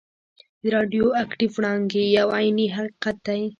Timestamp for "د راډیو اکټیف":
0.61-1.51